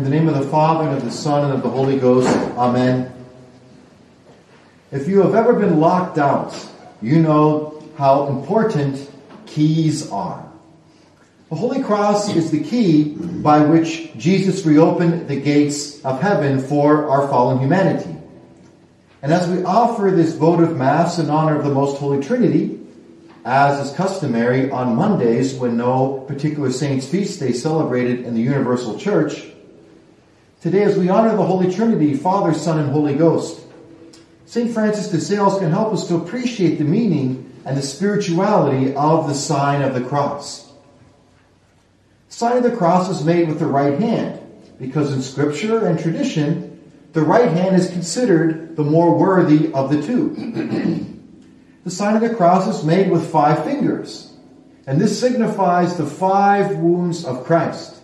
In 0.00 0.04
the 0.04 0.10
name 0.12 0.28
of 0.30 0.34
the 0.34 0.48
Father, 0.48 0.88
and 0.88 0.96
of 0.96 1.04
the 1.04 1.10
Son, 1.10 1.44
and 1.44 1.52
of 1.52 1.62
the 1.62 1.68
Holy 1.68 1.98
Ghost. 1.98 2.26
Amen. 2.56 3.12
If 4.90 5.06
you 5.06 5.20
have 5.20 5.34
ever 5.34 5.52
been 5.52 5.78
locked 5.78 6.16
out, 6.16 6.56
you 7.02 7.20
know 7.20 7.86
how 7.98 8.28
important 8.28 9.10
keys 9.44 10.10
are. 10.10 10.50
The 11.50 11.56
Holy 11.56 11.82
Cross 11.82 12.34
is 12.34 12.50
the 12.50 12.64
key 12.64 13.12
by 13.14 13.60
which 13.60 14.16
Jesus 14.16 14.64
reopened 14.64 15.28
the 15.28 15.38
gates 15.38 16.02
of 16.02 16.22
heaven 16.22 16.60
for 16.60 17.06
our 17.06 17.28
fallen 17.28 17.58
humanity. 17.58 18.16
And 19.20 19.30
as 19.34 19.46
we 19.48 19.62
offer 19.64 20.10
this 20.10 20.32
votive 20.32 20.78
Mass 20.78 21.18
in 21.18 21.28
honor 21.28 21.58
of 21.58 21.64
the 21.66 21.74
Most 21.74 21.98
Holy 21.98 22.24
Trinity, 22.24 22.80
as 23.44 23.86
is 23.86 23.94
customary 23.94 24.70
on 24.70 24.96
Mondays 24.96 25.52
when 25.52 25.76
no 25.76 26.24
particular 26.26 26.72
saint's 26.72 27.06
feast 27.06 27.38
day 27.38 27.52
celebrated 27.52 28.20
in 28.20 28.32
the 28.32 28.40
Universal 28.40 28.98
Church, 28.98 29.49
today 30.60 30.82
as 30.82 30.98
we 30.98 31.08
honor 31.08 31.36
the 31.36 31.44
Holy 31.44 31.72
Trinity, 31.72 32.14
Father, 32.14 32.52
Son, 32.52 32.78
and 32.78 32.90
Holy 32.90 33.14
Ghost, 33.14 33.60
St. 34.46 34.72
Francis 34.72 35.08
de 35.08 35.20
Sales 35.20 35.58
can 35.58 35.70
help 35.70 35.92
us 35.92 36.08
to 36.08 36.16
appreciate 36.16 36.76
the 36.76 36.84
meaning 36.84 37.52
and 37.64 37.76
the 37.76 37.82
spirituality 37.82 38.94
of 38.94 39.28
the 39.28 39.34
sign 39.34 39.82
of 39.82 39.94
the 39.94 40.00
cross. 40.00 40.72
The 42.28 42.34
sign 42.34 42.56
of 42.56 42.62
the 42.62 42.76
cross 42.76 43.08
is 43.08 43.24
made 43.24 43.48
with 43.48 43.58
the 43.58 43.66
right 43.66 43.98
hand, 43.98 44.40
because 44.78 45.12
in 45.12 45.22
scripture 45.22 45.86
and 45.86 45.98
tradition, 45.98 46.80
the 47.12 47.22
right 47.22 47.50
hand 47.50 47.76
is 47.76 47.90
considered 47.90 48.76
the 48.76 48.84
more 48.84 49.16
worthy 49.16 49.72
of 49.72 49.90
the 49.90 50.02
two. 50.02 51.06
The 51.82 51.90
sign 51.90 52.14
of 52.14 52.20
the 52.20 52.34
cross 52.34 52.68
is 52.68 52.84
made 52.84 53.10
with 53.10 53.32
five 53.32 53.64
fingers, 53.64 54.34
and 54.86 55.00
this 55.00 55.18
signifies 55.18 55.96
the 55.96 56.04
five 56.04 56.76
wounds 56.76 57.24
of 57.24 57.44
Christ, 57.44 57.99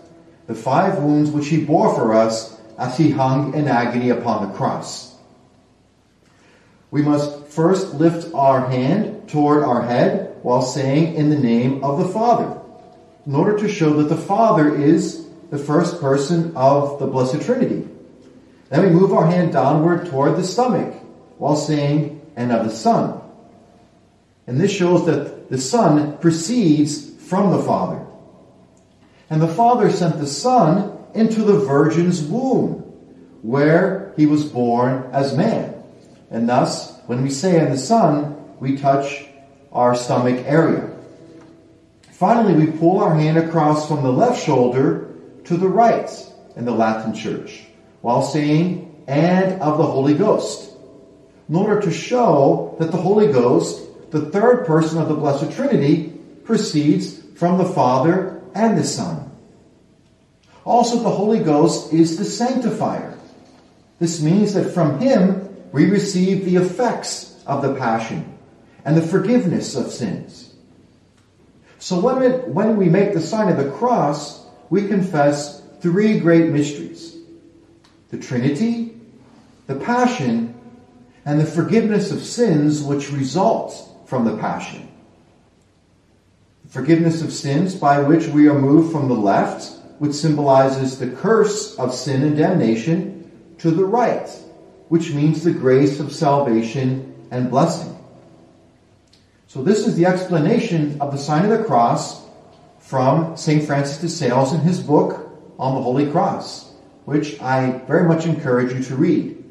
the 0.46 0.54
five 0.54 0.98
wounds 0.98 1.30
which 1.30 1.48
he 1.48 1.64
bore 1.64 1.94
for 1.94 2.14
us 2.14 2.58
as 2.78 2.96
he 2.96 3.10
hung 3.10 3.54
in 3.54 3.68
agony 3.68 4.10
upon 4.10 4.46
the 4.46 4.54
cross. 4.54 5.14
We 6.90 7.02
must 7.02 7.46
first 7.48 7.94
lift 7.94 8.32
our 8.34 8.68
hand 8.68 9.28
toward 9.28 9.64
our 9.64 9.82
head 9.82 10.36
while 10.42 10.62
saying 10.62 11.14
in 11.14 11.30
the 11.30 11.38
name 11.38 11.82
of 11.82 11.98
the 11.98 12.08
Father, 12.08 12.60
in 13.26 13.34
order 13.34 13.58
to 13.58 13.68
show 13.68 13.94
that 13.94 14.08
the 14.08 14.16
Father 14.20 14.74
is 14.74 15.26
the 15.50 15.58
first 15.58 16.00
person 16.00 16.56
of 16.56 16.98
the 16.98 17.06
Blessed 17.06 17.42
Trinity. 17.42 17.88
Then 18.68 18.82
we 18.82 18.90
move 18.90 19.12
our 19.12 19.26
hand 19.26 19.52
downward 19.52 20.06
toward 20.06 20.36
the 20.36 20.44
stomach 20.44 20.94
while 21.38 21.56
saying, 21.56 22.20
and 22.36 22.52
of 22.52 22.64
the 22.64 22.74
Son. 22.74 23.20
And 24.46 24.60
this 24.60 24.72
shows 24.72 25.06
that 25.06 25.48
the 25.48 25.58
Son 25.58 26.18
proceeds 26.18 27.10
from 27.10 27.50
the 27.50 27.62
Father. 27.62 28.04
And 29.28 29.42
the 29.42 29.48
Father 29.48 29.90
sent 29.90 30.18
the 30.18 30.26
Son 30.26 30.96
into 31.14 31.42
the 31.42 31.58
Virgin's 31.60 32.22
womb, 32.22 32.80
where 33.42 34.12
he 34.16 34.26
was 34.26 34.44
born 34.44 35.08
as 35.12 35.36
man. 35.36 35.74
And 36.30 36.48
thus, 36.48 36.98
when 37.06 37.22
we 37.22 37.30
say 37.30 37.60
in 37.60 37.70
the 37.70 37.78
Son, 37.78 38.36
we 38.60 38.76
touch 38.76 39.26
our 39.72 39.94
stomach 39.94 40.44
area. 40.46 40.90
Finally, 42.12 42.54
we 42.54 42.78
pull 42.78 43.00
our 43.00 43.14
hand 43.14 43.36
across 43.36 43.88
from 43.88 44.02
the 44.02 44.12
left 44.12 44.42
shoulder 44.42 45.08
to 45.44 45.56
the 45.56 45.68
right 45.68 46.10
in 46.56 46.64
the 46.64 46.72
Latin 46.72 47.14
Church, 47.14 47.64
while 48.00 48.22
saying, 48.22 49.04
and 49.06 49.60
of 49.60 49.78
the 49.78 49.86
Holy 49.86 50.14
Ghost, 50.14 50.72
in 51.48 51.54
order 51.54 51.80
to 51.80 51.90
show 51.92 52.74
that 52.78 52.90
the 52.90 52.96
Holy 52.96 53.32
Ghost 53.32 53.86
the 54.10 54.30
third 54.30 54.66
person 54.66 55.00
of 55.00 55.08
the 55.08 55.14
Blessed 55.14 55.52
Trinity 55.52 56.12
proceeds 56.44 57.20
from 57.34 57.58
the 57.58 57.64
Father 57.64 58.40
and 58.56 58.76
the 58.76 58.84
Son. 58.84 59.30
Also, 60.64 61.02
the 61.02 61.10
Holy 61.10 61.38
Ghost 61.38 61.92
is 61.92 62.16
the 62.16 62.24
sanctifier. 62.24 63.16
This 64.00 64.20
means 64.20 64.54
that 64.54 64.72
from 64.72 64.98
Him 64.98 65.48
we 65.72 65.90
receive 65.90 66.44
the 66.44 66.56
effects 66.56 67.40
of 67.46 67.62
the 67.62 67.74
Passion 67.74 68.36
and 68.84 68.96
the 68.96 69.02
forgiveness 69.02 69.76
of 69.76 69.92
sins. 69.92 70.54
So 71.78 72.00
when, 72.00 72.52
when 72.52 72.76
we 72.76 72.88
make 72.88 73.12
the 73.12 73.20
sign 73.20 73.48
of 73.48 73.62
the 73.62 73.70
cross, 73.70 74.46
we 74.70 74.88
confess 74.88 75.62
three 75.80 76.18
great 76.18 76.50
mysteries. 76.50 77.16
The 78.10 78.18
Trinity, 78.18 78.98
the 79.66 79.76
Passion, 79.76 80.54
and 81.24 81.38
the 81.38 81.46
forgiveness 81.46 82.10
of 82.10 82.24
sins 82.24 82.82
which 82.82 83.12
results 83.12 83.84
from 84.06 84.24
the 84.24 84.36
passion. 84.38 84.88
Forgiveness 86.76 87.22
of 87.22 87.32
sins 87.32 87.74
by 87.74 88.00
which 88.00 88.26
we 88.26 88.48
are 88.48 88.58
moved 88.58 88.92
from 88.92 89.08
the 89.08 89.14
left, 89.14 89.80
which 89.98 90.12
symbolizes 90.12 90.98
the 90.98 91.08
curse 91.08 91.74
of 91.76 91.94
sin 91.94 92.22
and 92.22 92.36
damnation, 92.36 93.30
to 93.56 93.70
the 93.70 93.86
right, 93.86 94.28
which 94.90 95.14
means 95.14 95.42
the 95.42 95.52
grace 95.52 96.00
of 96.00 96.12
salvation 96.12 97.14
and 97.30 97.48
blessing. 97.48 97.96
So 99.46 99.62
this 99.62 99.86
is 99.86 99.96
the 99.96 100.04
explanation 100.04 101.00
of 101.00 101.12
the 101.12 101.18
sign 101.18 101.50
of 101.50 101.58
the 101.58 101.64
cross 101.64 102.26
from 102.78 103.38
St. 103.38 103.64
Francis 103.64 103.96
de 104.02 104.08
Sales 104.10 104.52
in 104.52 104.60
his 104.60 104.82
book 104.82 105.30
on 105.58 105.76
the 105.76 105.80
Holy 105.80 106.10
Cross, 106.10 106.72
which 107.06 107.40
I 107.40 107.80
very 107.86 108.06
much 108.06 108.26
encourage 108.26 108.74
you 108.74 108.82
to 108.84 108.96
read. 108.96 109.42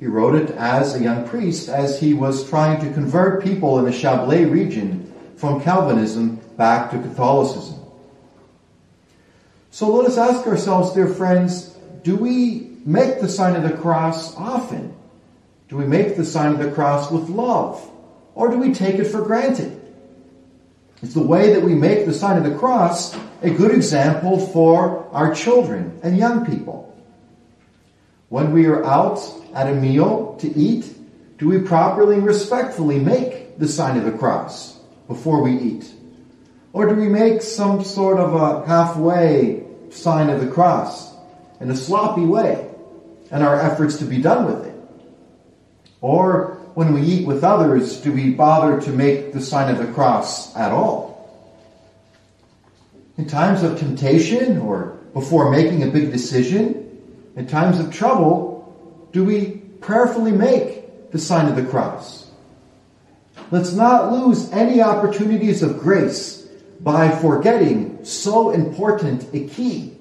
He 0.00 0.06
wrote 0.06 0.34
it 0.34 0.50
as 0.50 0.94
a 0.94 1.02
young 1.02 1.26
priest 1.26 1.70
as 1.70 1.98
he 1.98 2.12
was 2.12 2.46
trying 2.50 2.78
to 2.82 2.92
convert 2.92 3.42
people 3.42 3.78
in 3.78 3.86
the 3.86 3.90
Chablais 3.90 4.44
region 4.44 5.10
from 5.36 5.62
Calvinism 5.62 6.42
back 6.56 6.90
to 6.90 6.98
Catholicism. 6.98 7.80
So 9.70 9.88
let 9.88 10.06
us 10.06 10.16
ask 10.16 10.46
ourselves, 10.46 10.92
dear 10.92 11.08
friends, 11.08 11.76
do 12.02 12.16
we 12.16 12.70
make 12.84 13.20
the 13.20 13.28
sign 13.28 13.56
of 13.56 13.62
the 13.62 13.76
cross 13.76 14.36
often? 14.36 14.94
Do 15.68 15.76
we 15.76 15.86
make 15.86 16.16
the 16.16 16.24
sign 16.24 16.52
of 16.52 16.58
the 16.58 16.70
cross 16.70 17.10
with 17.10 17.28
love? 17.28 17.90
Or 18.34 18.50
do 18.50 18.58
we 18.58 18.72
take 18.72 18.96
it 18.96 19.06
for 19.06 19.22
granted? 19.22 19.80
Is 21.02 21.14
the 21.14 21.22
way 21.22 21.54
that 21.54 21.62
we 21.62 21.74
make 21.74 22.06
the 22.06 22.14
sign 22.14 22.38
of 22.38 22.44
the 22.44 22.56
cross 22.56 23.16
a 23.42 23.50
good 23.50 23.72
example 23.72 24.38
for 24.38 25.08
our 25.12 25.34
children 25.34 25.98
and 26.02 26.16
young 26.16 26.46
people? 26.46 26.96
When 28.28 28.52
we 28.52 28.66
are 28.66 28.84
out 28.84 29.20
at 29.54 29.68
a 29.68 29.74
meal 29.74 30.36
to 30.40 30.48
eat, 30.56 30.94
do 31.38 31.48
we 31.48 31.58
properly 31.58 32.16
and 32.16 32.26
respectfully 32.26 32.98
make 32.98 33.58
the 33.58 33.68
sign 33.68 33.98
of 33.98 34.04
the 34.04 34.16
cross 34.16 34.78
before 35.08 35.42
we 35.42 35.58
eat? 35.58 35.92
Or 36.74 36.88
do 36.88 36.96
we 36.96 37.08
make 37.08 37.40
some 37.40 37.84
sort 37.84 38.18
of 38.18 38.34
a 38.34 38.66
halfway 38.66 39.62
sign 39.90 40.28
of 40.28 40.40
the 40.40 40.50
cross 40.50 41.14
in 41.60 41.70
a 41.70 41.76
sloppy 41.76 42.26
way 42.26 42.68
and 43.30 43.44
our 43.44 43.60
efforts 43.60 43.98
to 43.98 44.04
be 44.04 44.20
done 44.20 44.44
with 44.44 44.66
it? 44.66 44.74
Or 46.00 46.58
when 46.74 46.92
we 46.92 47.02
eat 47.02 47.28
with 47.28 47.44
others, 47.44 48.00
do 48.00 48.12
we 48.12 48.30
bother 48.30 48.80
to 48.80 48.90
make 48.90 49.32
the 49.32 49.40
sign 49.40 49.72
of 49.72 49.78
the 49.78 49.92
cross 49.92 50.54
at 50.56 50.72
all? 50.72 51.14
In 53.18 53.28
times 53.28 53.62
of 53.62 53.78
temptation 53.78 54.58
or 54.58 54.98
before 55.12 55.52
making 55.52 55.84
a 55.84 55.92
big 55.92 56.10
decision, 56.10 56.90
in 57.36 57.46
times 57.46 57.78
of 57.78 57.92
trouble, 57.92 59.08
do 59.12 59.24
we 59.24 59.62
prayerfully 59.80 60.32
make 60.32 61.12
the 61.12 61.20
sign 61.20 61.46
of 61.46 61.54
the 61.54 61.70
cross? 61.70 62.28
Let's 63.52 63.72
not 63.72 64.10
lose 64.10 64.50
any 64.50 64.82
opportunities 64.82 65.62
of 65.62 65.78
grace 65.78 66.43
by 66.84 67.08
forgetting 67.08 68.04
so 68.04 68.50
important 68.50 69.34
a 69.34 69.48
key. 69.48 69.96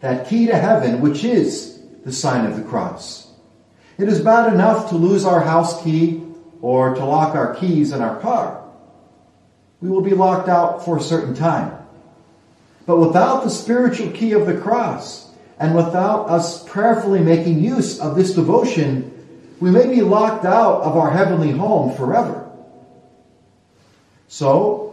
That 0.00 0.28
key 0.28 0.46
to 0.46 0.56
heaven, 0.56 1.00
which 1.00 1.24
is 1.24 1.80
the 2.04 2.12
sign 2.12 2.44
of 2.44 2.56
the 2.56 2.62
cross. 2.62 3.32
It 3.96 4.08
is 4.08 4.20
bad 4.20 4.52
enough 4.52 4.90
to 4.90 4.96
lose 4.96 5.24
our 5.24 5.40
house 5.40 5.82
key 5.82 6.22
or 6.60 6.94
to 6.94 7.04
lock 7.04 7.34
our 7.34 7.54
keys 7.54 7.90
in 7.90 8.02
our 8.02 8.20
car. 8.20 8.62
We 9.80 9.88
will 9.88 10.02
be 10.02 10.12
locked 10.14 10.48
out 10.48 10.84
for 10.84 10.98
a 10.98 11.02
certain 11.02 11.34
time. 11.34 11.78
But 12.86 12.98
without 12.98 13.44
the 13.44 13.50
spiritual 13.50 14.10
key 14.10 14.32
of 14.32 14.46
the 14.46 14.58
cross, 14.58 15.30
and 15.58 15.74
without 15.74 16.28
us 16.28 16.62
prayerfully 16.64 17.20
making 17.20 17.62
use 17.62 17.98
of 17.98 18.14
this 18.14 18.34
devotion, 18.34 19.10
we 19.60 19.70
may 19.70 19.86
be 19.86 20.02
locked 20.02 20.44
out 20.44 20.82
of 20.82 20.96
our 20.96 21.10
heavenly 21.10 21.52
home 21.52 21.96
forever. 21.96 22.50
So, 24.28 24.83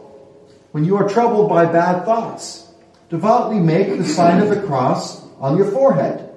when 0.72 0.86
you 0.86 0.96
are 0.98 1.08
troubled 1.08 1.50
by 1.50 1.66
bad 1.66 2.06
thoughts, 2.06 2.68
devoutly 3.10 3.60
make 3.60 3.98
the 3.98 4.06
sign 4.06 4.42
of 4.42 4.50
the 4.50 4.62
cross 4.62 5.24
on 5.40 5.58
your 5.58 5.72
forehead. 5.72 6.30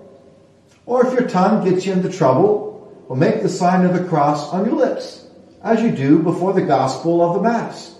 Or 0.87 1.07
if 1.07 1.13
your 1.13 1.29
tongue 1.29 1.69
gets 1.69 1.87
you 1.87 1.93
into 1.93 2.11
trouble, 2.11 3.05
well, 3.09 3.19
make 3.19 3.43
the 3.43 3.49
sign 3.49 3.85
of 3.85 3.95
the 3.95 4.05
cross 4.05 4.53
on 4.53 4.65
your 4.65 4.75
lips, 4.75 5.27
as 5.63 5.83
you 5.83 5.91
do 5.93 6.19
before 6.19 6.53
the 6.53 6.63
gospel 6.63 7.23
of 7.23 7.35
the 7.35 7.43
Mass. 7.43 7.97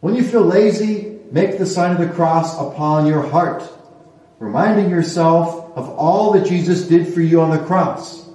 When 0.00 0.14
you 0.14 0.24
feel 0.24 0.42
lazy, 0.42 1.18
make 1.30 1.58
the 1.58 1.66
sign 1.66 1.92
of 1.92 1.98
the 1.98 2.14
cross 2.14 2.58
upon 2.58 3.06
your 3.06 3.22
heart 3.22 3.62
reminding 4.42 4.90
yourself 4.90 5.70
of 5.76 5.88
all 5.90 6.32
that 6.32 6.44
Jesus 6.44 6.88
did 6.88 7.14
for 7.14 7.20
you 7.20 7.40
on 7.40 7.50
the 7.56 7.64
cross. 7.64 8.28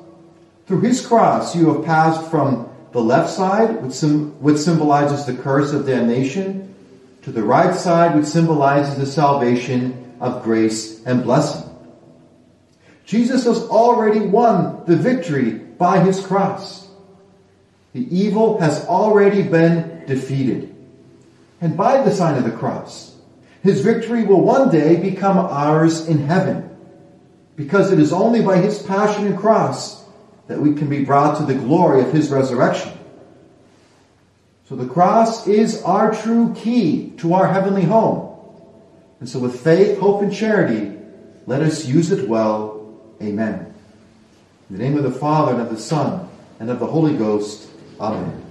Through 0.66 0.80
his 0.80 1.06
cross, 1.06 1.54
you 1.54 1.74
have 1.74 1.84
passed 1.84 2.32
from 2.32 2.70
the 2.94 3.02
left 3.02 3.30
side, 3.30 3.84
which, 3.84 4.00
which 4.40 4.58
symbolizes 4.58 5.26
the 5.26 5.36
curse 5.36 5.74
of 5.74 5.86
damnation, 5.86 6.74
to 7.28 7.34
the 7.34 7.44
right 7.44 7.76
side, 7.76 8.16
which 8.16 8.26
symbolizes 8.26 8.96
the 8.96 9.06
salvation 9.06 10.16
of 10.22 10.44
grace 10.44 11.04
and 11.04 11.26
blessing. 11.26 11.70
Jesus 13.04 13.44
has 13.44 13.64
already 13.64 14.22
won 14.22 14.86
the 14.88 14.96
victory 14.96 15.52
by 15.52 16.00
his 16.00 16.26
cross. 16.26 16.88
The 17.92 18.08
evil 18.18 18.62
has 18.62 18.86
already 18.86 19.44
been 19.44 20.06
defeated. 20.06 20.74
And 21.60 21.76
by 21.76 22.02
the 22.02 22.16
sign 22.16 22.38
of 22.38 22.46
the 22.46 22.58
cross, 22.58 23.14
his 23.62 23.82
victory 23.82 24.24
will 24.24 24.40
one 24.40 24.70
day 24.70 24.96
become 24.96 25.38
ours 25.38 26.08
in 26.08 26.20
heaven. 26.20 26.78
Because 27.58 27.92
it 27.92 28.00
is 28.00 28.14
only 28.14 28.42
by 28.42 28.60
his 28.60 28.82
passion 28.82 29.28
and 29.28 29.38
cross 29.38 30.06
that 30.48 30.62
we 30.62 30.76
can 30.76 30.88
be 30.88 31.04
brought 31.04 31.38
to 31.40 31.44
the 31.44 31.60
glory 31.60 32.04
of 32.04 32.14
his 32.14 32.30
resurrection. 32.30 32.98
So 34.68 34.76
the 34.76 34.86
cross 34.86 35.48
is 35.48 35.82
our 35.84 36.14
true 36.14 36.54
key 36.54 37.12
to 37.18 37.34
our 37.34 37.48
heavenly 37.48 37.84
home. 37.84 38.38
And 39.22 39.30
so 39.30 39.40
with 39.40 39.62
faith, 39.62 39.98
hope, 39.98 40.22
and 40.22 40.34
charity, 40.34 40.94
let 41.46 41.62
us 41.62 41.86
use 41.86 42.12
it 42.12 42.28
well. 42.28 42.86
Amen. 43.22 43.74
In 44.70 44.78
the 44.78 44.84
name 44.84 44.98
of 44.98 45.04
the 45.04 45.12
Father, 45.12 45.54
and 45.54 45.62
of 45.62 45.70
the 45.70 45.80
Son, 45.80 46.28
and 46.60 46.70
of 46.70 46.80
the 46.80 46.86
Holy 46.86 47.16
Ghost. 47.16 47.70
Amen. 48.00 48.47